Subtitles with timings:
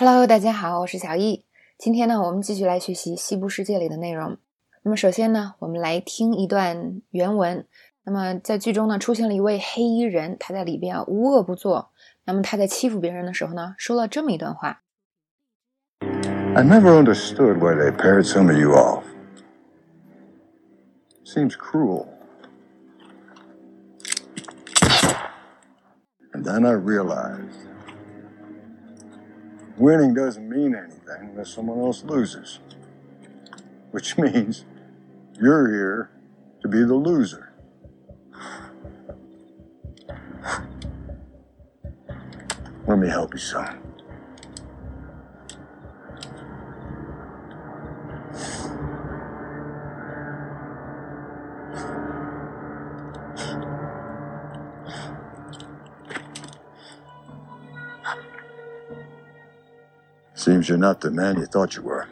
[0.00, 1.44] Hello，大家好，我是小易。
[1.76, 4.38] 今天呢，我们继续来学习《西部世界》里的内容。
[4.84, 7.66] 那么，首先呢，我们来听一段原文。
[8.04, 11.90] 那么，在剧中呢，出现了一位黑衣人，他在里边啊无恶不作。
[12.26, 14.82] 那么他在欺负别人的时候呢，说了这么一段话
[15.98, 19.02] ：“I never understood why they paired some of you off.
[21.24, 22.06] Seems cruel.
[26.32, 27.66] And then I realized.”
[29.78, 32.58] Winning doesn't mean anything unless someone else loses.
[33.92, 34.64] Which means
[35.40, 36.10] you're here
[36.62, 37.52] to be the loser.
[42.88, 43.78] Let me help you, son.
[60.38, 62.06] Seems you're not the man you thought you were.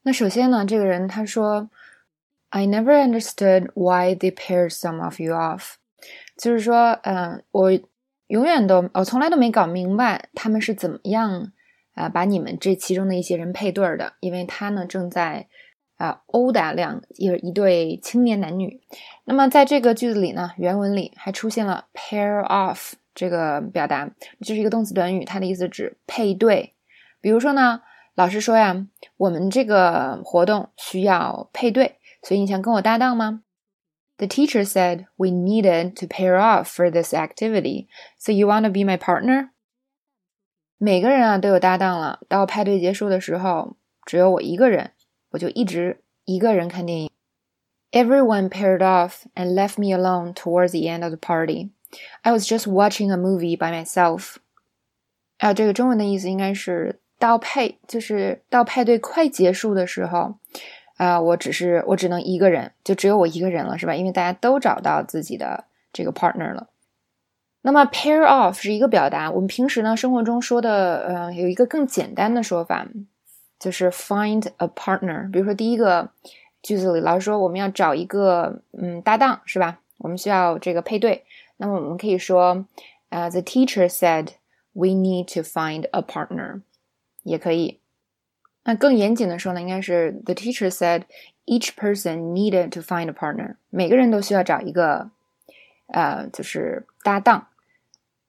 [0.00, 1.68] 那首先呢，这个人他说
[2.48, 5.74] ，I never understood why they paired some of you off，
[6.38, 7.70] 就是说，嗯，我
[8.28, 11.52] 永远都，我从来都没搞明白他们是怎么样
[11.92, 15.48] 啊把你们这其中的一些人配对的，因为他呢正在
[15.98, 18.80] 啊殴打两一一对青年男女。
[19.24, 22.94] 那么在这个句子里呢，原文里还出现了 pair off。
[23.19, 24.09] 这个表达
[24.41, 26.73] 就是一个动词短语，它的意思指配对。
[27.21, 27.81] 比如说呢，
[28.15, 28.85] 老师说呀，
[29.17, 33.41] 我们这个活动需要配对，所以你想跟我搭档吗？
[34.17, 38.81] The teacher said we needed to pair off for this activity, so you want to be
[38.81, 39.49] my partner？
[40.77, 44.91] 每个人啊都有搭档了，到派对结束的时候，只有我一个人，
[45.31, 47.11] 我就一直一个人看电影。
[47.91, 51.71] Everyone paired off and left me alone towards the end of the party.
[52.22, 54.36] I was just watching a movie by myself。
[55.38, 60.34] 啊，这个中文的意思应该是到派，就是到派对快结束的时候，
[60.96, 63.94] 啊，我只是我只能一个人，就只有我一个人了，是吧？
[63.94, 66.68] 因为大家都找到自己的这个 partner 了。
[67.62, 72.86] 那么 pair off 是一个表达，我们平时呢生活中说的，呃，有一个更简单的说法，
[73.58, 75.30] 就是 find a partner。
[75.30, 76.10] 比如说第一个
[76.62, 79.80] 句子里，老师说我们要找一个嗯搭档，是吧？
[80.00, 81.24] 我们需要这个配对。
[81.56, 82.66] 那么我们可以说，
[83.10, 84.28] 呃，the teacher said
[84.72, 86.62] we need to find a partner，
[87.22, 87.78] 也可以。
[88.64, 91.04] 那更严谨的说呢，应该是 the teacher said
[91.46, 95.10] each person needed to find a partner，每个人都需要找一个，
[95.86, 97.48] 呃，就是搭档。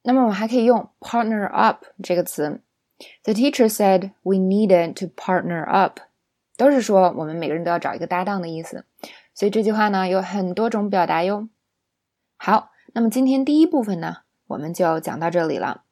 [0.04, 2.62] 那么我们还可以用 partner up 这个词
[3.24, 6.00] ，the teacher said we needed to partner up，
[6.58, 8.86] 都是说我们每个人都要找一个搭档的意思。
[9.34, 11.48] 所以这句话呢有很多种表达哟。
[12.44, 12.72] 好。
[12.94, 15.84] 那么今天第一部分呢，我们就讲到这里了。